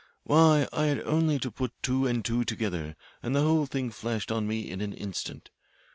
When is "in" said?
4.67-4.81